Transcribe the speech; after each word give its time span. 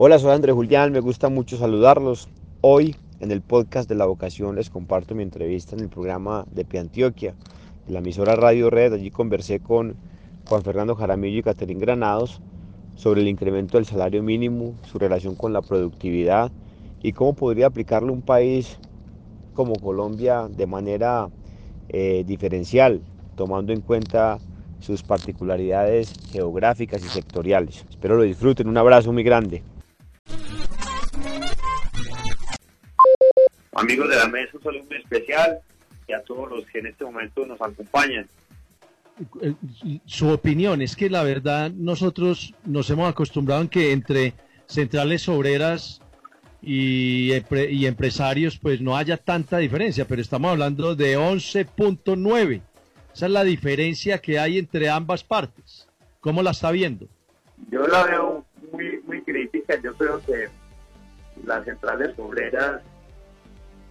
Hola, 0.00 0.20
soy 0.20 0.30
Andrés 0.30 0.54
Julián, 0.54 0.92
me 0.92 1.00
gusta 1.00 1.28
mucho 1.28 1.56
saludarlos. 1.56 2.28
Hoy 2.60 2.94
en 3.18 3.32
el 3.32 3.42
podcast 3.42 3.88
de 3.88 3.96
la 3.96 4.06
vocación 4.06 4.54
les 4.54 4.70
comparto 4.70 5.16
mi 5.16 5.24
entrevista 5.24 5.74
en 5.74 5.82
el 5.82 5.88
programa 5.88 6.46
de 6.52 6.64
Piantioquia, 6.64 7.34
de 7.84 7.92
la 7.92 7.98
emisora 7.98 8.36
Radio 8.36 8.70
Red. 8.70 8.92
Allí 8.92 9.10
conversé 9.10 9.58
con 9.58 9.96
Juan 10.48 10.62
Fernando 10.62 10.94
Jaramillo 10.94 11.40
y 11.40 11.42
Caterín 11.42 11.80
Granados 11.80 12.40
sobre 12.94 13.22
el 13.22 13.26
incremento 13.26 13.76
del 13.76 13.86
salario 13.86 14.22
mínimo, 14.22 14.74
su 14.88 15.00
relación 15.00 15.34
con 15.34 15.52
la 15.52 15.62
productividad 15.62 16.52
y 17.02 17.10
cómo 17.12 17.32
podría 17.32 17.66
aplicarlo 17.66 18.12
un 18.12 18.22
país 18.22 18.78
como 19.52 19.74
Colombia 19.80 20.46
de 20.48 20.66
manera 20.68 21.28
eh, 21.88 22.22
diferencial, 22.24 23.00
tomando 23.34 23.72
en 23.72 23.80
cuenta 23.80 24.38
sus 24.78 25.02
particularidades 25.02 26.14
geográficas 26.30 27.04
y 27.04 27.08
sectoriales. 27.08 27.84
Espero 27.90 28.16
lo 28.16 28.22
disfruten. 28.22 28.68
Un 28.68 28.76
abrazo 28.76 29.12
muy 29.12 29.24
grande. 29.24 29.64
Amigos 33.78 34.08
de 34.08 34.16
la 34.16 34.26
mesa, 34.26 34.50
un 34.54 34.62
saludo 34.62 34.84
muy 34.84 34.96
especial 34.96 35.60
y 36.08 36.12
a 36.12 36.20
todos 36.22 36.50
los 36.50 36.66
que 36.66 36.80
en 36.80 36.86
este 36.88 37.04
momento 37.04 37.46
nos 37.46 37.60
acompañan. 37.60 38.28
Eh, 39.40 39.54
su 40.04 40.28
opinión 40.30 40.82
es 40.82 40.96
que 40.96 41.08
la 41.08 41.22
verdad 41.22 41.70
nosotros 41.70 42.54
nos 42.64 42.90
hemos 42.90 43.08
acostumbrado 43.08 43.62
en 43.62 43.68
que 43.68 43.92
entre 43.92 44.34
centrales 44.66 45.28
obreras 45.28 46.00
y, 46.60 47.30
y 47.32 47.86
empresarios 47.86 48.58
pues 48.58 48.80
no 48.80 48.96
haya 48.96 49.16
tanta 49.16 49.58
diferencia, 49.58 50.06
pero 50.06 50.22
estamos 50.22 50.50
hablando 50.50 50.96
de 50.96 51.16
11.9. 51.16 52.60
Esa 53.14 53.26
es 53.26 53.32
la 53.32 53.44
diferencia 53.44 54.18
que 54.18 54.40
hay 54.40 54.58
entre 54.58 54.88
ambas 54.88 55.22
partes. 55.22 55.86
¿Cómo 56.20 56.42
la 56.42 56.50
está 56.50 56.72
viendo? 56.72 57.06
Yo 57.70 57.86
la 57.86 58.04
veo 58.04 58.44
muy, 58.72 59.00
muy 59.06 59.22
crítica. 59.22 59.80
Yo 59.80 59.94
creo 59.94 60.20
que 60.24 60.48
las 61.44 61.64
centrales 61.64 62.18
obreras 62.18 62.82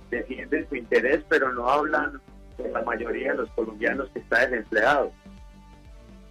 defienden 0.09 0.67
su 0.69 0.75
interés, 0.75 1.23
pero 1.29 1.51
no 1.53 1.69
hablan 1.69 2.21
de 2.57 2.69
la 2.69 2.81
mayoría 2.81 3.31
de 3.31 3.39
los 3.39 3.49
colombianos 3.51 4.09
que 4.09 4.19
está 4.19 4.47
desempleado. 4.47 5.11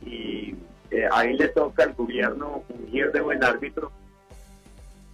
Y 0.05 0.55
eh, 0.91 1.08
ahí 1.12 1.36
le 1.36 1.48
toca 1.48 1.84
al 1.84 1.94
gobierno 1.94 2.62
fungir 2.69 3.10
de 3.12 3.20
buen 3.20 3.42
árbitro, 3.42 3.92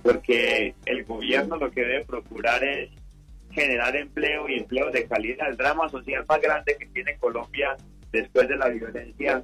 porque 0.02 0.74
el 0.86 1.04
gobierno 1.04 1.56
lo 1.56 1.70
que 1.70 1.82
debe 1.82 2.04
procurar 2.04 2.62
es 2.64 2.90
generar 3.50 3.94
empleo 3.96 4.48
y 4.48 4.58
empleo 4.58 4.90
de 4.90 5.06
calidad. 5.06 5.48
El 5.48 5.56
drama 5.56 5.88
social 5.88 6.24
más 6.28 6.40
grande 6.40 6.76
que 6.78 6.86
tiene 6.86 7.16
Colombia 7.18 7.76
después 8.10 8.48
de 8.48 8.56
la 8.56 8.68
violencia 8.68 9.42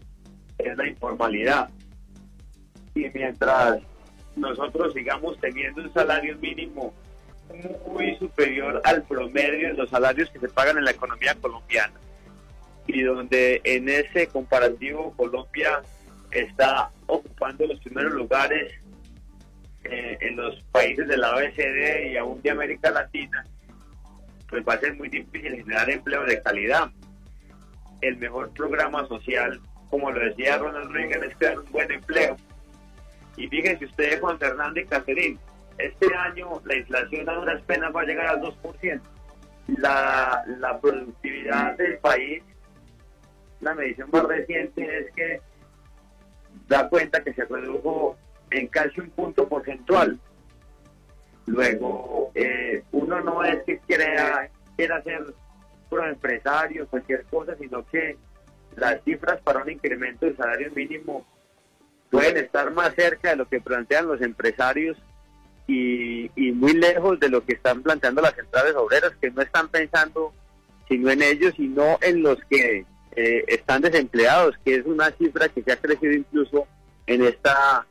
es 0.59 0.77
la 0.77 0.87
informalidad. 0.87 1.69
Y 2.95 3.09
mientras 3.11 3.81
nosotros 4.37 4.93
sigamos 4.95 5.39
teniendo 5.41 5.83
un 5.83 5.93
salario 5.93 6.37
mínimo 6.39 6.93
muy 7.87 8.17
superior 8.19 8.81
al 8.85 9.03
promedio 9.05 9.69
de 9.69 9.75
los 9.75 9.91
salarios 9.91 10.31
que 10.31 10.39
se 10.39 10.49
pagan 10.49 10.79
en 10.79 10.85
la 10.85 10.91
economía 10.91 11.35
colombiana 11.35 11.95
y 12.89 13.03
donde 13.03 13.61
en 13.65 13.89
ese 13.89 14.27
comparativo 14.29 15.13
Colombia 15.17 15.83
está 16.31 16.91
ocupando 17.07 17.67
los 17.67 17.79
primeros 17.81 18.13
lugares 18.15 18.73
eh, 19.85 20.19
en 20.21 20.37
los 20.37 20.61
países 20.73 21.07
de 21.07 21.17
la 21.17 21.35
OECD 21.35 22.11
y 22.11 22.17
aún 22.17 22.41
de 22.43 22.51
América 22.51 22.91
Latina, 22.91 23.45
pues 24.49 24.65
va 24.67 24.75
a 24.75 24.81
ser 24.81 24.97
muy 24.97 25.09
difícil 25.09 25.57
generar 25.57 25.89
empleo 25.91 26.25
de 26.25 26.43
calidad. 26.43 26.91
El 28.01 28.17
mejor 28.17 28.51
programa 28.53 29.07
social, 29.07 29.61
como 29.91 30.11
lo 30.11 30.21
decía 30.21 30.57
Ronald 30.57 30.91
Reagan, 30.91 31.25
es 31.25 31.37
crear 31.37 31.59
un 31.59 31.71
buen 31.71 31.91
empleo. 31.93 32.37
Y 33.37 33.49
fíjense 33.49 33.85
ustedes, 33.85 34.21
Juan 34.21 34.39
Fernando 34.39 34.81
y 34.81 34.87
Cacerín, 34.87 35.39
este 35.79 36.15
año 36.15 36.61
la 36.65 36.77
inflación 36.77 37.29
a 37.29 37.35
duras 37.35 37.63
penas 37.63 37.95
va 37.95 38.03
a 38.03 38.05
llegar 38.05 38.27
al 38.27 38.41
2%. 38.41 39.01
La, 39.79 40.45
la 40.59 40.81
productividad 40.81 41.77
del 41.77 41.99
país, 41.99 42.43
la 43.61 43.75
medición 43.75 44.09
más 44.13 44.25
reciente 44.25 44.99
es 44.99 45.13
que 45.15 45.41
da 46.69 46.89
cuenta 46.89 47.23
que 47.23 47.35
se 47.35 47.45
redujo 47.45 48.17
en 48.51 48.67
casi 48.69 49.01
un 49.01 49.11
punto 49.11 49.49
porcentual. 49.49 50.19
Luego, 51.47 52.31
eh, 52.35 52.83
uno 52.93 53.21
no 53.21 53.45
es 53.45 53.63
que 53.65 53.79
quiera, 53.81 54.51
quiera 54.77 55.03
ser 55.03 55.25
proempresario, 55.89 56.87
cualquier 56.89 57.25
cosa, 57.25 57.57
sino 57.57 57.87
que 57.87 58.17
las 58.77 59.03
cifras 59.05 59.41
para 59.43 59.63
un 59.63 59.71
incremento 59.71 60.27
del 60.27 60.37
salario 60.37 60.71
mínimo 60.73 61.27
pueden 62.11 62.37
estar 62.37 62.71
más 62.73 62.95
cerca 62.95 63.31
de 63.31 63.37
lo 63.37 63.49
que 63.49 63.61
plantean 63.61 64.07
los 64.07 64.21
empresarios 64.21 64.97
y, 65.69 66.53
muy 66.53 66.73
lejos 66.73 67.21
de 67.21 67.29
lo 67.29 67.45
que 67.45 67.53
están 67.53 67.83
planteando 67.83 68.23
las 68.23 68.35
centrales 68.35 68.75
obreras, 68.75 69.13
que 69.21 69.31
no 69.31 69.43
están 69.43 69.69
pensando 69.69 70.33
sino 70.89 71.11
en 71.11 71.23
ellos 71.23 71.53
y 71.59 71.69
no 71.69 71.99
en 72.01 72.23
los 72.23 72.39
que 72.49 72.87
eh, 73.15 73.45
están 73.47 73.83
desempleados, 73.83 74.55
que 74.65 74.77
es 74.77 74.87
una 74.87 75.11
cifra 75.13 75.49
que 75.51 75.63
se 75.63 75.73
ha 75.73 75.77
crecido 75.77 76.15
incluso 76.15 76.67
en 77.07 77.25
esta 77.25 77.87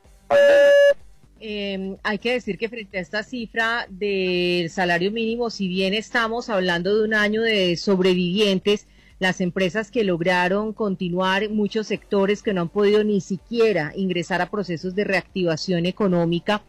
eh, 1.40 1.98
hay 2.02 2.18
que 2.18 2.34
decir 2.34 2.58
que 2.58 2.70
frente 2.70 2.98
a 2.98 3.02
esta 3.02 3.22
cifra 3.22 3.86
del 3.90 4.70
salario 4.70 5.12
mínimo, 5.12 5.50
si 5.50 5.68
bien 5.68 5.94
estamos 5.94 6.50
hablando 6.50 6.98
de 6.98 7.04
un 7.04 7.14
año 7.14 7.44
de 7.44 7.78
sobrevivientes, 7.78 8.88
las 9.20 9.42
empresas 9.42 9.92
que 9.92 10.04
lograron 10.04 10.74
continuar, 10.74 11.50
muchos 11.50 11.88
sectores 11.88 12.42
que 12.42 12.54
no 12.54 12.62
han 12.62 12.70
podido 12.70 13.04
ni 13.04 13.22
siquiera 13.22 13.92
ingresar 13.96 14.42
a 14.42 14.50
procesos 14.50 14.96
de 14.96 15.04
reactivación 15.04 15.86
económica, 15.86 16.64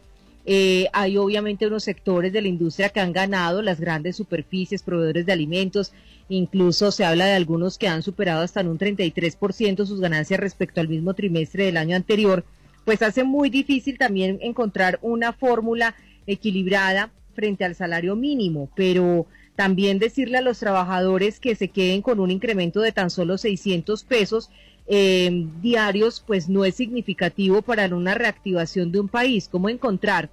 eh, 0.51 0.89
hay 0.95 1.19
obviamente 1.19 1.67
unos 1.67 1.85
sectores 1.85 2.33
de 2.33 2.41
la 2.41 2.49
industria 2.49 2.89
que 2.89 3.01
han 3.01 3.13
ganado, 3.13 3.61
las 3.61 3.79
grandes 3.79 4.17
superficies, 4.17 4.83
proveedores 4.83 5.27
de 5.27 5.33
alimentos, 5.33 5.93
incluso 6.31 6.91
se 6.91 7.05
habla 7.05 7.27
de 7.27 7.35
algunos 7.35 7.77
que 7.77 7.87
han 7.87 8.03
superado 8.03 8.41
hasta 8.41 8.63
en 8.63 8.69
un 8.69 8.79
33% 8.79 9.85
sus 9.85 10.01
ganancias 10.01 10.41
respecto 10.41 10.81
al 10.81 10.89
mismo 10.89 11.13
trimestre 11.13 11.67
del 11.67 11.77
año 11.77 11.95
anterior, 11.95 12.47
pues 12.87 13.03
hace 13.03 13.25
muy 13.25 13.51
difícil 13.51 13.99
también 13.99 14.39
encontrar 14.41 14.99
una 15.03 15.35
fórmula 15.35 15.95
equilibrada 16.27 17.11
frente 17.35 17.67
al 17.67 17.75
salario 17.75 18.17
mínimo, 18.17 18.71
pero 18.75 19.27
también 19.55 19.99
decirle 19.99 20.39
a 20.39 20.43
los 20.43 20.61
trabajadores 20.61 21.41
que 21.41 21.57
se 21.57 21.69
queden 21.69 22.01
con 22.01 22.21
un 22.21 22.31
incremento 22.31 22.81
de 22.81 22.93
tan 22.93 23.11
solo 23.11 23.37
600 23.37 24.03
pesos 24.05 24.49
eh, 24.87 25.47
diarios, 25.61 26.25
pues 26.27 26.49
no 26.49 26.65
es 26.65 26.75
significativo 26.75 27.61
para 27.61 27.95
una 27.95 28.15
reactivación 28.15 28.93
de 28.93 29.01
un 29.01 29.09
país. 29.09 29.47
¿Cómo 29.53 29.69
encontrar 29.69 30.31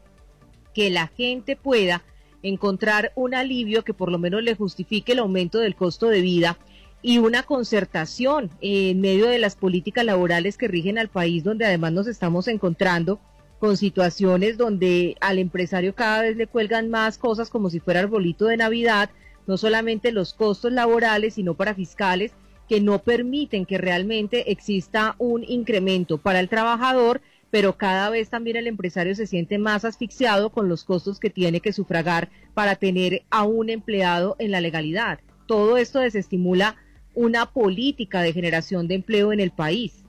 que 0.75 0.91
la 0.91 1.08
gente 1.08 1.56
pueda 1.56 2.03
encontrar 2.44 3.12
un 3.16 3.34
alivio 3.34 3.84
que 3.84 3.96
por 3.96 4.12
lo 4.12 4.19
menos 4.19 4.44
le 4.44 4.53
justifique 4.53 5.13
el 5.13 5.19
aumento 5.19 5.58
del 5.58 5.75
costo 5.75 6.09
de 6.09 6.22
vida 6.22 6.59
y 7.02 7.18
una 7.18 7.44
concertación 7.44 8.52
en 8.62 9.00
medio 9.00 9.28
de 9.28 9.40
las 9.40 9.56
políticas 9.56 10.06
laborales 10.06 10.58
que 10.58 10.68
rigen 10.68 11.00
al 11.00 11.08
país, 11.08 11.44
donde 11.44 11.66
además 11.66 11.94
nos 11.94 12.08
estamos 12.08 12.47
encontrando 12.47 13.19
con 13.59 13.78
situaciones 13.78 14.58
donde 14.58 15.16
al 15.22 15.40
empresario 15.40 15.96
cada 15.96 16.24
vez 16.24 16.35
le 16.35 16.46
cuelgan 16.46 16.90
más 16.90 17.18
cosas 17.18 17.50
como 17.50 17.69
si 17.69 17.80
fuera 17.80 18.02
arbolito 18.02 18.46
de 18.46 18.58
Navidad, 18.58 19.09
no 19.47 19.58
solamente 19.58 20.12
los 20.12 20.34
costos 20.34 20.72
laborales, 20.72 21.35
sino 21.35 21.53
para 21.53 21.74
fiscales 21.74 22.34
que 22.68 22.81
no 22.81 23.00
permiten 23.00 23.66
que 23.66 23.78
realmente 23.78 24.52
exista 24.52 25.16
un 25.19 25.44
incremento. 25.44 26.18
Para 26.18 26.40
el 26.40 26.50
trabajador 26.50 27.22
pero 27.52 27.78
cada 27.78 28.10
vez 28.10 28.30
también 28.30 28.58
el 28.58 28.68
empresario 28.68 29.16
se 29.16 29.28
siente 29.28 29.58
más 29.58 29.86
asfixiado 29.86 30.50
con 30.50 30.68
los 30.68 30.84
costos 30.84 31.20
que 31.20 31.30
tiene 31.30 31.62
que 31.62 31.74
sufragar 31.74 32.30
para 32.54 32.76
tener 32.76 33.24
a 33.30 33.44
un 33.44 33.70
empleado 33.70 34.36
en 34.40 34.52
la 34.52 34.62
legalidad. 34.62 35.20
Todo 35.48 35.78
esto 35.78 36.00
desestimula 36.00 36.76
una 37.14 37.46
política 37.52 38.22
de 38.22 38.34
generación 38.34 38.88
de 38.88 38.96
empleo 38.96 39.32
en 39.32 39.40
el 39.40 39.52
país. 39.52 40.04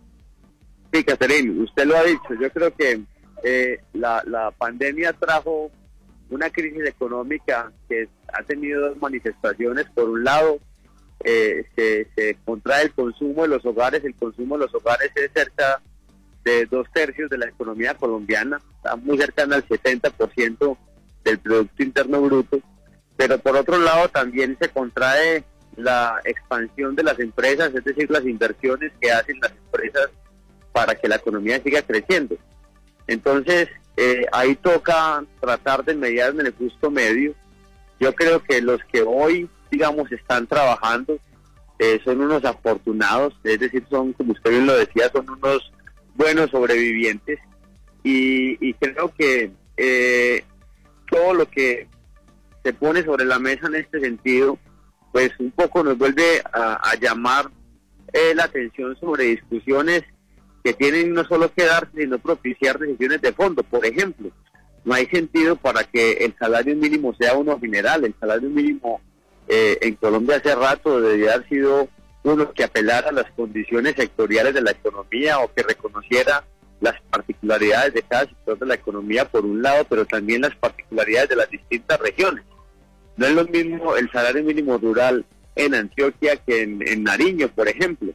Sí, 0.93 1.05
Catherine, 1.05 1.63
usted 1.63 1.87
lo 1.87 1.97
ha 1.97 2.05
dicho. 2.05 2.35
Yo 2.41 2.51
creo 2.51 2.75
que 2.75 3.03
eh, 3.45 3.81
la, 3.93 4.53
pandemia 4.59 5.13
trajo 5.13 5.71
una 6.31 6.51
crisis 6.51 6.85
económica 6.87 7.71
que 7.89 8.09
ha 8.33 8.43
tenido 8.43 8.89
dos 8.89 8.99
manifestaciones. 9.01 9.87
Por 9.95 10.09
un 10.09 10.25
lado, 10.25 10.59
eh, 11.23 11.65
se, 11.77 12.09
se 12.17 12.37
contrae 12.45 12.87
el 12.87 12.93
consumo 12.93 13.43
de 13.43 13.49
los 13.49 13.65
hogares. 13.65 14.05
El 14.05 14.15
consumo 14.15 14.57
de 14.57 14.65
los 14.65 14.75
hogares 14.75 15.13
es 15.15 15.31
cerca 15.33 15.81
de 16.47 16.65
dos 16.67 16.87
tercios 16.95 17.29
de 17.29 17.39
la 17.39 17.47
economía 17.47 17.95
colombiana, 17.95 18.61
está 18.77 18.95
muy 18.95 19.19
cercana 19.19 19.57
al 19.57 19.67
70% 19.67 20.79
del 21.25 21.39
Producto 21.41 21.83
Interno 21.83 22.23
Bruto, 22.23 22.61
pero 23.17 23.37
por 23.41 23.57
otro 23.57 23.79
lado 23.79 24.09
también 24.09 24.57
se 24.61 24.69
contrae 24.69 25.45
la 25.75 26.21
expansión 26.25 26.95
de 26.95 27.03
las 27.03 27.19
empresas, 27.19 27.75
es 27.75 27.83
decir, 27.83 28.09
las 28.13 28.25
inversiones 28.25 28.93
que 29.01 29.11
hacen 29.11 29.41
las 29.43 29.51
empresas 29.51 30.09
para 30.71 30.95
que 30.95 31.09
la 31.09 31.17
economía 31.17 31.61
siga 31.61 31.83
creciendo. 31.83 32.37
Entonces, 33.09 33.69
eh, 33.97 34.25
ahí 34.31 34.55
toca 34.55 35.25
tratar 35.41 35.85
de 35.85 35.95
mediar 35.95 36.31
en 36.31 36.47
el 36.47 36.55
justo 36.55 36.93
medio. 36.93 37.35
Yo 37.99 38.15
creo 38.15 38.41
que 38.45 38.63
los 38.63 38.81
que 38.93 39.03
hoy, 39.03 39.51
digamos, 39.69 40.13
están 40.13 40.47
trabajando 40.47 41.19
eh, 41.81 42.01
son 42.05 42.21
unos 42.21 42.45
afortunados, 42.45 43.35
es 43.43 43.59
decir, 43.59 43.85
son, 43.91 44.13
como 44.13 44.31
usted 44.31 44.51
bien 44.51 44.67
lo 44.67 44.77
decía, 44.77 45.11
son 45.13 45.29
unos 45.29 45.73
buenos 46.17 46.51
sobrevivientes 46.51 47.39
y, 48.03 48.73
creo 48.75 49.13
que 49.17 49.51
eh, 49.77 50.45
todo 51.11 51.35
lo 51.35 51.51
que 51.51 51.89
se 52.63 52.73
pone 52.73 53.03
sobre 53.03 53.25
la 53.25 53.39
mesa 53.39 53.67
en 53.67 53.77
este 53.77 54.01
sentido, 54.01 54.59
pues 55.13 55.33
un 55.39 55.51
poco 55.51 55.83
nos 55.83 55.99
vuelve 55.99 56.43
a, 56.53 56.95
llamar 57.01 57.51
eh, 58.13 58.33
la 58.35 58.45
atención 58.45 58.97
sobre 59.01 59.25
discusiones 59.25 60.05
que 60.63 60.73
tienen 60.73 61.15
no 61.15 61.25
solo 61.25 61.53
que 61.53 61.65
dar, 61.65 61.89
sino 61.97 62.19
propiciar 62.19 62.79
decisiones 62.79 63.23
de 63.23 63.33
fondo. 63.33 63.63
Por 63.63 63.85
ejemplo, 63.85 64.31
no 64.85 64.95
hay 64.95 65.07
sentido 65.07 65.57
para 65.57 65.85
que 65.85 66.13
el 66.25 66.35
salario 66.39 66.77
mínimo 66.77 67.15
sea 67.15 67.35
uno 67.35 67.59
general. 67.59 68.05
El 68.05 68.15
salario 68.21 68.49
mínimo 68.51 69.01
eh, 69.49 69.79
en 69.81 69.95
Colombia 69.97 70.37
hace 70.37 70.55
rato 70.55 71.01
debería 71.01 71.35
haber 71.35 71.49
sido 71.49 71.89
uno 72.27 72.53
que 72.53 72.65
apelara 72.65 73.11
a 73.11 73.13
las 73.13 73.31
condiciones 73.33 73.95
sectoriales 73.97 74.53
de 74.53 74.61
la 74.61 74.73
economía 74.73 75.39
o 75.39 75.53
que 75.53 75.63
reconociera 75.63 76.45
las 76.81 77.01
particularidades 77.11 77.95
de 77.95 78.03
cada 78.03 78.27
sector 78.27 78.59
de 78.59 78.67
la 78.67 78.75
economía 78.75 79.25
por 79.27 79.45
un 79.45 79.63
lado, 79.63 79.87
pero 79.89 80.05
también 80.05 80.43
las 80.43 80.55
particularidades 80.57 81.31
de 81.31 81.37
las 81.37 81.51
distintas 81.51 81.99
regiones. 82.01 82.45
No 83.17 83.27
es 83.27 83.33
lo 83.33 83.45
mismo 83.47 83.97
el 83.97 84.11
salario 84.11 84.45
mínimo 84.45 84.77
rural 84.77 85.25
en 85.55 85.75
Antioquia 85.75 86.37
que 86.37 86.63
en, 86.63 87.03
Nariño, 87.03 87.49
por 87.49 87.69
ejemplo, 87.69 88.13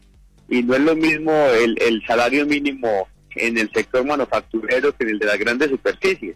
y 0.48 0.62
no 0.62 0.76
es 0.76 0.82
lo 0.82 0.96
mismo 0.96 1.32
el, 1.32 1.76
el 1.82 2.04
salario 2.06 2.46
mínimo 2.46 3.08
en 3.36 3.58
el 3.58 3.72
sector 3.72 4.06
manufacturero 4.06 4.96
que 4.96 5.06
en 5.06 5.12
el 5.12 5.20
de 5.20 5.26
las 5.26 5.40
grandes 5.40 5.70
superficies. 5.70 6.36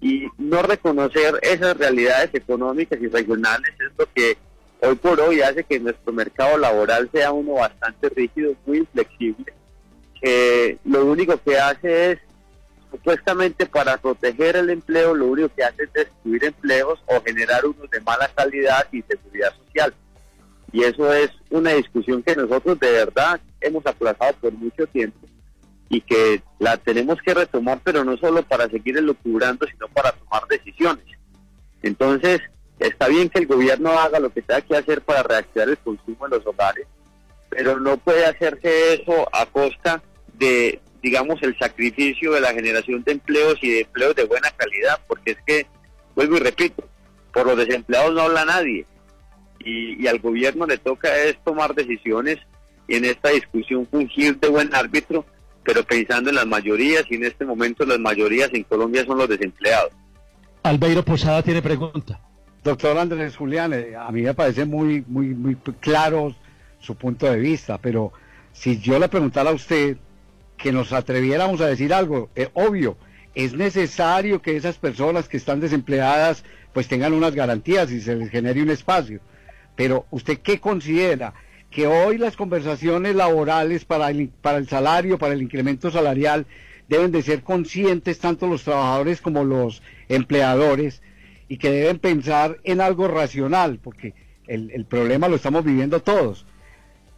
Y 0.00 0.26
no 0.36 0.62
reconocer 0.62 1.38
esas 1.42 1.76
realidades 1.76 2.30
económicas 2.34 3.00
y 3.00 3.06
regionales 3.06 3.72
es 3.80 3.92
lo 3.96 4.06
que 4.12 4.36
hoy 4.80 4.94
por 4.96 5.20
hoy 5.20 5.40
hace 5.40 5.64
que 5.64 5.80
nuestro 5.80 6.12
mercado 6.12 6.56
laboral 6.58 7.08
sea 7.12 7.32
uno 7.32 7.54
bastante 7.54 8.08
rígido, 8.08 8.54
muy 8.66 8.78
inflexible, 8.78 9.52
que 10.20 10.78
lo 10.84 11.04
único 11.06 11.36
que 11.42 11.58
hace 11.58 12.12
es, 12.12 12.18
supuestamente 12.90 13.66
para 13.66 13.98
proteger 13.98 14.56
el 14.56 14.70
empleo, 14.70 15.14
lo 15.14 15.26
único 15.26 15.48
que 15.54 15.64
hace 15.64 15.84
es 15.84 15.92
destruir 15.92 16.44
empleos 16.44 17.02
o 17.06 17.20
generar 17.22 17.66
unos 17.66 17.90
de 17.90 18.00
mala 18.00 18.30
calidad 18.34 18.86
y 18.92 19.02
seguridad 19.02 19.52
social. 19.66 19.94
Y 20.72 20.84
eso 20.84 21.12
es 21.12 21.30
una 21.50 21.72
discusión 21.72 22.22
que 22.22 22.36
nosotros 22.36 22.78
de 22.78 22.90
verdad 22.92 23.40
hemos 23.60 23.84
aplazado 23.86 24.34
por 24.34 24.52
mucho 24.52 24.86
tiempo 24.86 25.18
y 25.88 26.00
que 26.02 26.42
la 26.58 26.76
tenemos 26.76 27.18
que 27.22 27.34
retomar, 27.34 27.80
pero 27.82 28.04
no 28.04 28.16
solo 28.18 28.42
para 28.42 28.68
seguir 28.68 28.98
elucubrando, 28.98 29.66
sino 29.66 29.88
para 29.88 30.12
tomar 30.12 30.46
decisiones. 30.48 31.04
Entonces, 31.82 32.40
está 32.78 33.08
bien 33.08 33.28
que 33.28 33.40
el 33.40 33.46
gobierno 33.46 33.90
haga 33.90 34.20
lo 34.20 34.30
que 34.30 34.42
tenga 34.42 34.60
que 34.60 34.76
hacer 34.76 35.02
para 35.02 35.22
reactivar 35.22 35.68
el 35.68 35.78
consumo 35.78 36.26
en 36.26 36.30
los 36.32 36.46
hogares, 36.46 36.86
pero 37.48 37.80
no 37.80 37.96
puede 37.96 38.26
hacerse 38.26 38.94
eso 38.94 39.28
a 39.32 39.46
costa 39.46 40.02
de, 40.34 40.80
digamos, 41.02 41.42
el 41.42 41.58
sacrificio 41.58 42.32
de 42.32 42.40
la 42.40 42.52
generación 42.52 43.02
de 43.04 43.12
empleos 43.12 43.58
y 43.62 43.70
de 43.70 43.80
empleos 43.80 44.14
de 44.14 44.24
buena 44.24 44.50
calidad, 44.56 45.00
porque 45.06 45.32
es 45.32 45.38
que, 45.46 45.66
vuelvo 46.14 46.36
y 46.36 46.40
repito, 46.40 46.84
por 47.32 47.46
los 47.46 47.56
desempleados 47.56 48.14
no 48.14 48.22
habla 48.22 48.44
nadie. 48.44 48.86
Y, 49.60 50.06
al 50.06 50.20
gobierno 50.20 50.66
le 50.66 50.78
toca 50.78 51.14
es 51.24 51.36
tomar 51.44 51.74
decisiones 51.74 52.38
y 52.86 52.96
en 52.96 53.04
esta 53.04 53.30
discusión 53.30 53.86
fungir 53.90 54.38
de 54.38 54.48
buen 54.48 54.74
árbitro, 54.74 55.26
pero 55.64 55.82
pensando 55.84 56.30
en 56.30 56.36
las 56.36 56.46
mayorías 56.46 57.04
y 57.10 57.16
en 57.16 57.24
este 57.24 57.44
momento 57.44 57.84
las 57.84 57.98
mayorías 57.98 58.50
en 58.54 58.62
Colombia 58.62 59.04
son 59.04 59.18
los 59.18 59.28
desempleados. 59.28 59.90
Albeiro 60.62 61.04
Posada 61.04 61.42
tiene 61.42 61.60
pregunta. 61.60 62.20
Doctor 62.64 62.98
Andrés 62.98 63.36
Julián, 63.36 63.72
eh, 63.72 63.94
a 63.96 64.10
mí 64.10 64.22
me 64.22 64.34
parece 64.34 64.64
muy, 64.64 65.04
muy, 65.06 65.28
muy 65.28 65.56
claro 65.80 66.34
su 66.80 66.94
punto 66.96 67.30
de 67.30 67.38
vista, 67.38 67.78
pero 67.78 68.12
si 68.52 68.78
yo 68.78 68.98
le 68.98 69.08
preguntara 69.08 69.50
a 69.50 69.54
usted 69.54 69.96
que 70.56 70.72
nos 70.72 70.92
atreviéramos 70.92 71.60
a 71.60 71.66
decir 71.66 71.94
algo, 71.94 72.30
eh, 72.34 72.48
obvio, 72.54 72.96
es 73.34 73.54
necesario 73.54 74.42
que 74.42 74.56
esas 74.56 74.76
personas 74.76 75.28
que 75.28 75.36
están 75.36 75.60
desempleadas 75.60 76.44
pues 76.72 76.88
tengan 76.88 77.12
unas 77.12 77.34
garantías 77.34 77.90
y 77.90 78.00
se 78.00 78.16
les 78.16 78.30
genere 78.30 78.62
un 78.62 78.70
espacio. 78.70 79.20
Pero 79.76 80.06
usted 80.10 80.38
qué 80.38 80.58
considera 80.58 81.34
que 81.70 81.86
hoy 81.86 82.18
las 82.18 82.36
conversaciones 82.36 83.14
laborales 83.14 83.84
para 83.84 84.10
el, 84.10 84.28
para 84.28 84.58
el 84.58 84.68
salario, 84.68 85.18
para 85.18 85.34
el 85.34 85.42
incremento 85.42 85.90
salarial, 85.90 86.46
deben 86.88 87.12
de 87.12 87.22
ser 87.22 87.42
conscientes 87.42 88.18
tanto 88.18 88.46
los 88.46 88.64
trabajadores 88.64 89.20
como 89.20 89.44
los 89.44 89.82
empleadores 90.08 91.02
y 91.48 91.56
que 91.56 91.70
deben 91.70 91.98
pensar 91.98 92.58
en 92.64 92.80
algo 92.80 93.08
racional, 93.08 93.78
porque 93.82 94.14
el, 94.46 94.84
problema 94.86 95.28
lo 95.28 95.36
estamos 95.36 95.64
viviendo 95.64 96.00
todos. 96.00 96.46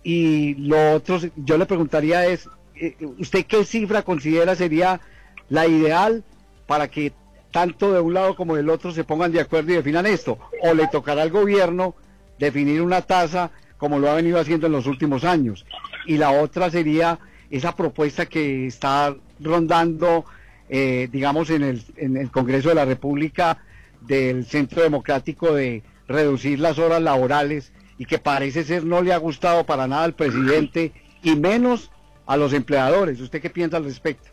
Y 0.02 0.54
lo 0.54 0.92
otro, 0.92 1.18
yo 1.36 1.58
le 1.58 1.66
preguntaría 1.66 2.26
es, 2.26 2.48
eh, 2.74 2.96
¿usted 3.18 3.44
qué 3.46 3.64
cifra 3.64 4.02
considera 4.02 4.54
sería 4.54 5.00
la 5.48 5.66
ideal 5.66 6.24
para 6.66 6.88
que 6.88 7.12
tanto 7.50 7.92
de 7.92 8.00
un 8.00 8.14
lado 8.14 8.36
como 8.36 8.56
del 8.56 8.70
otro 8.70 8.92
se 8.92 9.04
pongan 9.04 9.32
de 9.32 9.40
acuerdo 9.40 9.72
y 9.72 9.76
definan 9.76 10.06
esto? 10.06 10.38
¿O 10.62 10.74
le 10.74 10.88
tocará 10.88 11.22
al 11.22 11.30
gobierno 11.30 11.94
definir 12.38 12.80
una 12.82 13.02
tasa 13.02 13.50
como 13.76 13.98
lo 13.98 14.10
ha 14.10 14.14
venido 14.14 14.38
haciendo 14.38 14.66
en 14.66 14.72
los 14.72 14.86
últimos 14.86 15.24
años? 15.24 15.66
Y 16.06 16.16
la 16.16 16.30
otra 16.30 16.70
sería 16.70 17.18
esa 17.50 17.74
propuesta 17.74 18.26
que 18.26 18.66
está 18.66 19.14
rondando, 19.40 20.24
eh, 20.68 21.08
digamos, 21.10 21.50
en 21.50 21.64
el, 21.64 21.82
en 21.96 22.16
el 22.16 22.30
Congreso 22.30 22.68
de 22.68 22.76
la 22.76 22.84
República 22.84 23.58
del 24.00 24.44
Centro 24.46 24.82
Democrático 24.82 25.54
de 25.54 25.82
reducir 26.08 26.58
las 26.58 26.78
horas 26.78 27.02
laborales 27.02 27.72
y 27.98 28.06
que 28.06 28.18
parece 28.18 28.64
ser 28.64 28.84
no 28.84 29.02
le 29.02 29.12
ha 29.12 29.18
gustado 29.18 29.64
para 29.64 29.86
nada 29.86 30.04
al 30.04 30.14
presidente 30.14 30.92
y 31.22 31.36
menos 31.36 31.90
a 32.26 32.36
los 32.36 32.52
empleadores. 32.52 33.20
¿Usted 33.20 33.40
qué 33.42 33.50
piensa 33.50 33.76
al 33.76 33.84
respecto? 33.84 34.30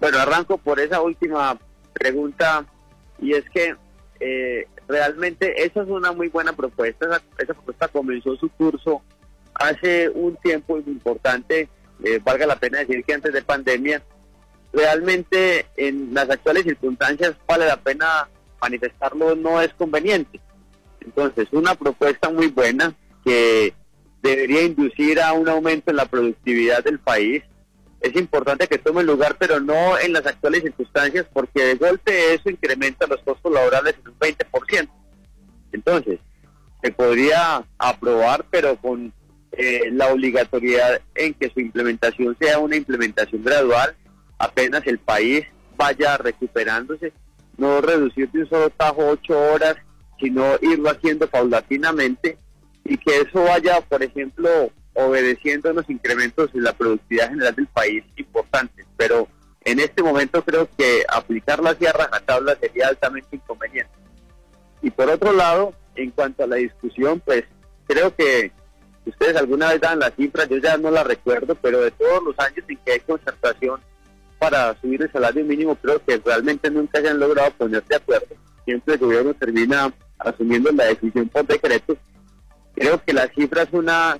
Bueno, 0.00 0.18
arranco 0.18 0.56
por 0.56 0.80
esa 0.80 1.00
última 1.00 1.58
pregunta 1.92 2.64
y 3.20 3.34
es 3.34 3.44
que 3.50 3.74
eh, 4.20 4.66
realmente 4.88 5.64
esa 5.64 5.82
es 5.82 5.88
una 5.88 6.12
muy 6.12 6.28
buena 6.28 6.52
propuesta. 6.52 7.20
Esa, 7.38 7.54
propuesta 7.54 7.88
comenzó 7.88 8.36
su 8.36 8.48
curso 8.50 9.02
hace 9.54 10.08
un 10.08 10.36
tiempo 10.36 10.78
importante, 10.78 11.68
eh, 12.02 12.20
valga 12.22 12.46
la 12.46 12.56
pena 12.56 12.78
decir 12.78 13.04
que 13.04 13.14
antes 13.14 13.32
de 13.32 13.42
pandemia. 13.42 14.02
Realmente 14.72 15.66
en 15.76 16.14
las 16.14 16.30
actuales 16.30 16.62
circunstancias 16.62 17.34
vale 17.46 17.66
la 17.66 17.76
pena 17.76 18.28
manifestarlo, 18.60 19.34
no 19.34 19.60
es 19.60 19.72
conveniente. 19.74 20.40
Entonces, 21.00 21.48
una 21.52 21.74
propuesta 21.74 22.30
muy 22.30 22.48
buena 22.48 22.94
que 23.24 23.74
debería 24.22 24.62
inducir 24.62 25.20
a 25.20 25.32
un 25.32 25.48
aumento 25.48 25.90
en 25.90 25.96
la 25.96 26.06
productividad 26.06 26.84
del 26.84 26.98
país. 26.98 27.42
Es 28.00 28.14
importante 28.16 28.66
que 28.66 28.78
tome 28.78 29.02
lugar, 29.02 29.36
pero 29.38 29.60
no 29.60 29.98
en 29.98 30.12
las 30.12 30.26
actuales 30.26 30.62
circunstancias, 30.62 31.26
porque 31.32 31.62
de 31.62 31.74
golpe 31.74 32.34
eso 32.34 32.48
incrementa 32.50 33.06
los 33.06 33.20
costos 33.22 33.52
laborales 33.52 33.94
en 33.98 34.08
un 34.08 34.18
20%. 34.18 34.88
Entonces, 35.72 36.18
se 36.82 36.92
podría 36.92 37.64
aprobar, 37.78 38.46
pero 38.50 38.76
con 38.76 39.12
eh, 39.52 39.90
la 39.92 40.08
obligatoriedad 40.08 41.00
en 41.14 41.34
que 41.34 41.50
su 41.50 41.60
implementación 41.60 42.36
sea 42.40 42.58
una 42.58 42.76
implementación 42.76 43.42
gradual, 43.42 43.94
apenas 44.38 44.86
el 44.86 44.98
país 44.98 45.44
vaya 45.76 46.16
recuperándose, 46.16 47.12
no 47.60 47.80
reducir 47.80 48.30
de 48.30 48.40
un 48.40 48.48
solo 48.48 48.70
tajo 48.70 49.06
ocho 49.06 49.38
horas 49.38 49.76
sino 50.20 50.56
irlo 50.60 50.90
haciendo 50.90 51.26
paulatinamente 51.28 52.38
y 52.84 52.98
que 52.98 53.20
eso 53.20 53.42
vaya, 53.42 53.80
por 53.80 54.02
ejemplo, 54.02 54.70
obedeciendo 54.94 55.72
los 55.72 55.88
incrementos 55.88 56.50
en 56.54 56.64
la 56.64 56.72
productividad 56.72 57.30
general 57.30 57.54
del 57.54 57.66
país 57.68 58.04
importantes. 58.16 58.86
Pero 58.96 59.28
en 59.64 59.80
este 59.80 60.02
momento 60.02 60.42
creo 60.42 60.68
que 60.76 61.04
aplicar 61.08 61.62
la 61.62 61.74
sierra 61.74 62.08
a 62.12 62.20
tabla 62.20 62.56
sería 62.60 62.88
altamente 62.88 63.36
inconveniente. 63.36 63.92
Y 64.82 64.90
por 64.90 65.08
otro 65.08 65.32
lado, 65.32 65.74
en 65.94 66.10
cuanto 66.10 66.44
a 66.44 66.46
la 66.46 66.56
discusión, 66.56 67.20
pues 67.20 67.44
creo 67.86 68.14
que 68.14 68.52
ustedes 69.06 69.36
alguna 69.36 69.70
vez 69.70 69.80
dan 69.80 69.98
las 69.98 70.14
cifras, 70.14 70.48
yo 70.48 70.58
ya 70.58 70.76
no 70.76 70.90
las 70.90 71.06
recuerdo, 71.06 71.54
pero 71.54 71.80
de 71.80 71.90
todos 71.92 72.22
los 72.22 72.38
años 72.38 72.64
en 72.68 72.76
que 72.78 72.92
hay 72.92 73.00
concertación 73.00 73.80
para 74.40 74.74
subir 74.80 75.02
el 75.02 75.12
salario 75.12 75.44
mínimo, 75.44 75.76
creo 75.76 76.02
que 76.04 76.16
realmente 76.16 76.70
nunca 76.70 76.98
han 76.98 77.20
logrado 77.20 77.52
poner 77.52 77.84
de 77.84 77.96
acuerdo. 77.96 78.34
Siempre 78.64 78.94
el 78.94 79.00
gobierno 79.00 79.34
termina 79.34 79.92
asumiendo 80.18 80.72
la 80.72 80.86
decisión 80.86 81.28
por 81.28 81.46
decreto, 81.46 81.96
creo 82.74 83.02
que 83.04 83.12
la 83.12 83.28
cifra 83.28 83.62
es 83.62 83.72
una 83.72 84.18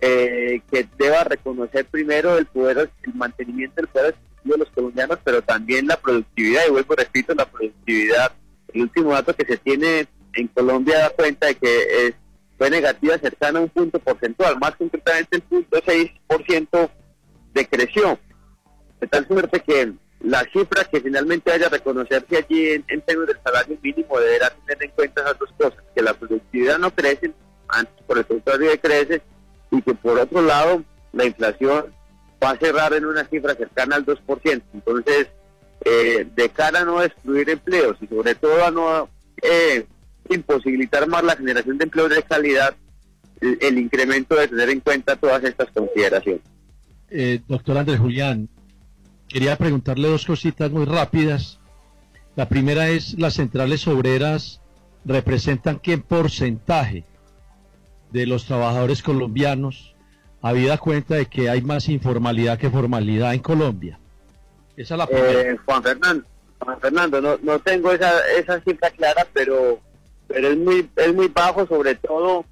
eh, 0.00 0.62
que 0.70 0.88
deba 0.98 1.24
reconocer 1.24 1.84
primero 1.86 2.38
el 2.38 2.46
poder, 2.46 2.90
el 3.02 3.14
mantenimiento 3.14 3.76
del 3.76 3.88
poder 3.88 4.14
de 4.44 4.56
los 4.56 4.70
colombianos, 4.70 5.18
pero 5.22 5.42
también 5.42 5.86
la 5.86 5.98
productividad, 5.98 6.62
y 6.66 6.70
vuelvo, 6.70 6.94
repito, 6.94 7.34
la 7.34 7.44
productividad. 7.44 8.32
El 8.72 8.82
último 8.82 9.12
dato 9.12 9.34
que 9.34 9.44
se 9.44 9.58
tiene 9.58 10.06
en 10.32 10.48
Colombia 10.48 10.98
da 10.98 11.10
cuenta 11.10 11.48
de 11.48 11.56
que 11.56 12.06
es, 12.06 12.14
fue 12.56 12.70
negativa 12.70 13.18
cercana 13.18 13.58
a 13.58 13.62
un 13.62 13.68
punto 13.68 13.98
porcentual, 13.98 14.58
más 14.58 14.74
concretamente 14.76 15.36
el 15.36 15.42
punto 15.42 15.78
6% 15.78 16.90
decreció. 17.52 18.18
De 19.00 19.06
tal 19.06 19.26
suerte 19.26 19.60
que 19.60 19.92
la 20.20 20.44
cifra 20.52 20.84
que 20.84 21.00
finalmente 21.00 21.50
haya 21.50 21.68
reconocerse 21.68 22.36
allí 22.36 22.68
en, 22.70 23.00
términos 23.02 23.28
del 23.28 23.42
salario 23.42 23.78
mínimo 23.82 24.18
deberá 24.20 24.50
tener 24.50 24.84
en 24.84 24.90
cuenta 24.90 25.22
esas 25.22 25.38
dos 25.38 25.50
cosas, 25.56 25.82
que 25.94 26.02
la 26.02 26.14
productividad 26.14 26.78
no 26.78 26.90
crece, 26.90 27.32
antes 27.68 27.94
por 28.06 28.18
el 28.18 28.26
contrario 28.26 28.70
crece, 28.80 29.22
y 29.70 29.80
que 29.82 29.94
por 29.94 30.18
otro 30.18 30.42
lado 30.42 30.84
la 31.12 31.24
inflación 31.24 31.86
va 32.42 32.50
a 32.50 32.56
cerrar 32.56 32.92
en 32.94 33.06
una 33.06 33.24
cifra 33.24 33.54
cercana 33.54 33.96
al 33.96 34.04
2%. 34.04 34.62
Entonces, 34.74 35.28
eh, 35.84 36.26
de 36.34 36.48
cara 36.50 36.80
a 36.80 36.84
no 36.84 37.00
destruir 37.00 37.48
empleos 37.48 37.96
y 38.00 38.06
sobre 38.06 38.34
todo 38.34 38.64
a 38.64 38.70
no 38.70 39.08
eh, 39.42 39.86
imposibilitar 40.28 41.08
más 41.08 41.24
la 41.24 41.36
generación 41.36 41.78
de 41.78 41.84
empleos 41.84 42.10
de 42.10 42.22
calidad, 42.22 42.74
el, 43.40 43.78
incremento 43.78 44.36
de 44.36 44.48
tener 44.48 44.68
en 44.68 44.80
cuenta 44.80 45.16
todas 45.16 45.42
estas 45.44 45.70
consideraciones. 45.70 46.42
Eh, 47.08 47.40
doctor 47.48 47.78
Andrés 47.78 47.98
Julián, 47.98 48.48
quería 49.30 49.56
preguntarle 49.56 50.08
dos 50.08 50.26
cositas 50.26 50.70
muy 50.70 50.84
rápidas. 50.84 51.60
La 52.36 52.48
primera 52.48 52.88
es, 52.88 53.18
las 53.18 53.34
centrales 53.34 53.86
obreras 53.86 54.60
representan 55.04 55.78
qué 55.78 55.98
porcentaje 55.98 57.04
de 58.10 58.26
los 58.26 58.44
trabajadores 58.44 59.02
colombianos, 59.02 59.94
habida 60.42 60.78
cuenta 60.78 61.14
de 61.14 61.26
que 61.26 61.48
hay 61.48 61.62
más 61.62 61.88
informalidad 61.88 62.58
que 62.58 62.70
formalidad 62.70 63.34
en 63.34 63.40
Colombia. 63.40 63.98
Esa 64.76 64.94
es 64.94 64.98
la 64.98 65.08
eh, 65.10 65.56
Juan 65.64 65.82
Fernando, 65.82 66.26
Juan 66.58 66.80
Fernando, 66.80 67.20
no, 67.20 67.38
no 67.42 67.58
tengo 67.60 67.92
esa, 67.92 68.12
esa 68.36 68.60
cifra 68.60 68.90
clara, 68.90 69.26
pero 69.32 69.80
pero 70.26 70.48
es 70.48 70.56
muy 70.56 70.88
es 70.96 71.14
muy 71.14 71.28
bajo 71.28 71.66
sobre 71.66 71.96
todo 71.96 72.44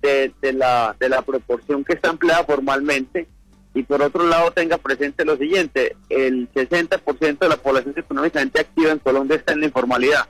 de, 0.00 0.32
de, 0.40 0.52
la, 0.52 0.94
de 0.98 1.08
la 1.08 1.22
proporción 1.22 1.84
que 1.84 1.94
está 1.94 2.10
empleada 2.10 2.44
formalmente 2.44 3.26
y 3.74 3.82
por 3.82 4.00
otro 4.00 4.26
lado 4.26 4.52
tenga 4.52 4.78
presente 4.78 5.24
lo 5.24 5.36
siguiente, 5.36 5.96
el 6.08 6.48
60% 6.52 7.38
de 7.38 7.48
la 7.48 7.56
población 7.56 7.94
económicamente 7.96 8.60
activa 8.60 8.92
en 8.92 9.00
Colombia 9.00 9.36
está 9.36 9.52
en 9.52 9.60
la 9.60 9.66
informalidad. 9.66 10.28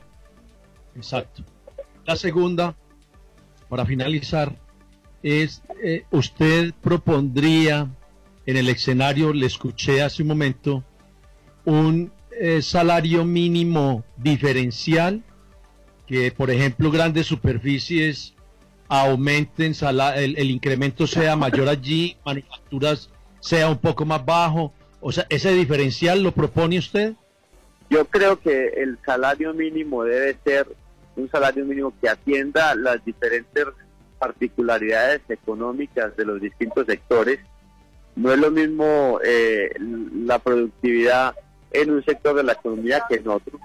Exacto. 0.96 1.44
La 2.06 2.16
segunda, 2.16 2.74
para 3.68 3.84
finalizar, 3.84 4.56
es 5.22 5.62
eh, 5.82 6.04
usted 6.10 6.72
propondría 6.80 7.88
en 8.46 8.56
el 8.56 8.68
escenario, 8.68 9.32
le 9.32 9.46
escuché 9.46 10.02
hace 10.02 10.22
un 10.22 10.28
momento, 10.28 10.82
un 11.66 12.12
eh, 12.40 12.62
salario 12.62 13.24
mínimo 13.24 14.04
diferencial 14.16 15.22
que, 16.06 16.32
por 16.32 16.50
ejemplo, 16.50 16.90
grandes 16.90 17.26
superficies 17.26 18.34
aumenten, 18.88 19.74
el, 20.16 20.36
el 20.36 20.50
incremento 20.50 21.06
sea 21.06 21.36
mayor 21.36 21.68
allí, 21.68 22.16
manufacturas 22.24 23.10
sea 23.44 23.68
un 23.68 23.78
poco 23.78 24.06
más 24.06 24.24
bajo. 24.24 24.72
O 25.00 25.12
sea, 25.12 25.26
¿ese 25.28 25.52
diferencial 25.52 26.22
lo 26.22 26.32
propone 26.32 26.78
usted? 26.78 27.12
Yo 27.90 28.06
creo 28.06 28.40
que 28.40 28.68
el 28.68 28.98
salario 29.04 29.52
mínimo 29.52 30.02
debe 30.04 30.38
ser 30.42 30.66
un 31.16 31.30
salario 31.30 31.64
mínimo 31.64 31.92
que 32.00 32.08
atienda 32.08 32.74
las 32.74 33.04
diferentes 33.04 33.66
particularidades 34.18 35.20
económicas 35.28 36.16
de 36.16 36.24
los 36.24 36.40
distintos 36.40 36.86
sectores. 36.86 37.38
No 38.16 38.32
es 38.32 38.38
lo 38.38 38.50
mismo 38.50 39.20
eh, 39.22 39.70
la 39.78 40.38
productividad 40.38 41.34
en 41.70 41.90
un 41.90 42.04
sector 42.04 42.34
de 42.36 42.44
la 42.44 42.52
economía 42.52 43.04
que 43.08 43.16
en 43.16 43.28
otro 43.28 43.60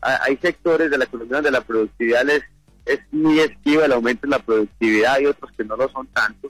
hay 0.00 0.36
sectores 0.36 0.88
de 0.90 0.98
la 0.98 1.04
economía 1.04 1.36
donde 1.36 1.50
la 1.50 1.62
productividad 1.62 2.28
es, 2.30 2.44
es 2.84 3.00
muy 3.10 3.40
esquiva, 3.40 3.86
el 3.86 3.92
aumento 3.92 4.26
en 4.26 4.30
la 4.30 4.38
productividad, 4.38 5.18
y 5.18 5.26
otros 5.26 5.50
que 5.56 5.64
no 5.64 5.76
lo 5.76 5.88
son 5.88 6.06
tanto, 6.08 6.48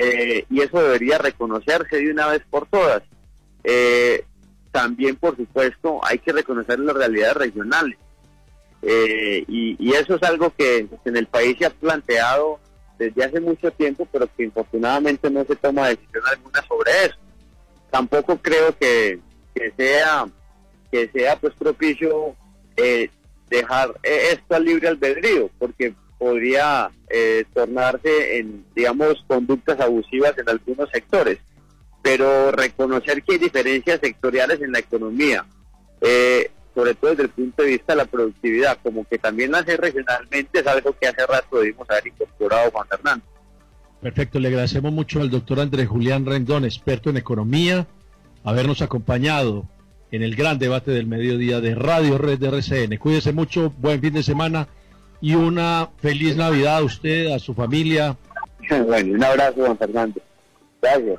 eh, 0.00 0.44
y 0.48 0.60
eso 0.60 0.80
debería 0.80 1.18
reconocerse 1.18 1.96
de 1.96 2.12
una 2.12 2.28
vez 2.28 2.42
por 2.48 2.68
todas. 2.68 3.02
Eh, 3.64 4.24
también, 4.70 5.16
por 5.16 5.36
supuesto, 5.36 5.98
hay 6.04 6.20
que 6.20 6.32
reconocer 6.32 6.78
las 6.78 6.94
realidades 6.94 7.36
regionales. 7.36 7.98
Eh, 8.82 9.44
y, 9.48 9.92
eso 9.92 10.14
es 10.14 10.22
algo 10.22 10.54
que 10.56 10.86
en 11.04 11.16
el 11.16 11.26
país 11.26 11.56
se 11.58 11.66
ha 11.66 11.70
planteado 11.70 12.60
desde 12.96 13.24
hace 13.24 13.40
mucho 13.40 13.72
tiempo, 13.72 14.06
pero 14.12 14.28
que 14.36 14.44
infortunadamente 14.44 15.28
no 15.30 15.44
se 15.44 15.56
toma 15.56 15.88
decisión 15.88 16.22
alguna 16.30 16.62
sobre 16.62 16.92
eso. 17.06 17.16
Tampoco 17.90 18.38
creo 18.38 18.76
que, 18.78 19.18
que 19.52 19.72
sea 19.76 20.26
que 20.92 21.08
sea 21.08 21.36
pues 21.36 21.54
propicio 21.54 22.34
eh, 22.76 23.10
dejar 23.50 23.94
esto 24.02 24.54
al 24.54 24.64
libre 24.64 24.88
albedrío, 24.88 25.50
porque 25.58 25.92
podría 26.18 26.90
eh, 27.08 27.44
tornarse 27.54 28.38
en, 28.38 28.64
digamos, 28.74 29.24
conductas 29.26 29.80
abusivas 29.80 30.36
en 30.38 30.48
algunos 30.48 30.90
sectores. 30.90 31.38
Pero 32.02 32.52
reconocer 32.52 33.22
que 33.22 33.34
hay 33.34 33.38
diferencias 33.38 34.00
sectoriales 34.00 34.60
en 34.60 34.72
la 34.72 34.78
economía, 34.78 35.44
sobre 36.74 36.94
todo 36.94 37.10
desde 37.10 37.24
el 37.24 37.30
punto 37.30 37.62
de 37.62 37.70
vista 37.70 37.92
de 37.92 37.96
la 37.96 38.04
productividad, 38.04 38.78
como 38.82 39.04
que 39.04 39.18
también 39.18 39.50
nace 39.50 39.76
regionalmente, 39.76 40.60
es 40.60 40.66
algo 40.66 40.96
que 40.98 41.08
hace 41.08 41.26
rato 41.26 41.58
debimos 41.58 41.90
haber 41.90 42.06
incorporado 42.06 42.70
Juan 42.70 42.86
Fernando. 42.88 43.24
Perfecto, 44.00 44.38
le 44.38 44.48
agradecemos 44.48 44.92
mucho 44.92 45.20
al 45.20 45.28
doctor 45.28 45.58
Andrés 45.58 45.88
Julián 45.88 46.24
Rendón, 46.24 46.64
experto 46.64 47.10
en 47.10 47.16
economía, 47.16 47.88
habernos 48.44 48.80
acompañado 48.80 49.66
en 50.12 50.22
el 50.22 50.36
gran 50.36 50.58
debate 50.58 50.92
del 50.92 51.06
mediodía 51.06 51.60
de 51.60 51.74
Radio 51.74 52.16
Red 52.16 52.38
de 52.38 52.48
RCN. 52.48 52.96
Cuídese 52.98 53.32
mucho, 53.32 53.70
buen 53.78 54.00
fin 54.00 54.14
de 54.14 54.22
semana 54.22 54.68
y 55.20 55.34
una 55.34 55.88
feliz 55.98 56.36
Navidad 56.36 56.78
a 56.78 56.82
usted, 56.82 57.32
a 57.32 57.38
su 57.38 57.54
familia. 57.54 58.16
Bueno, 58.86 59.14
un 59.14 59.24
abrazo, 59.24 59.62
don 59.62 59.78
Fernando. 59.78 60.20
Gracias. 60.82 61.18